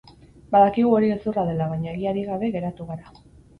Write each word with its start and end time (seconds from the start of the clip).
Badakigu 0.55 0.93
hori 0.99 1.11
gezurra 1.11 1.45
dela, 1.51 1.69
baina 1.75 1.93
egiarik 1.93 2.33
gabe 2.33 2.53
geratu 2.59 2.91
gara. 2.93 3.17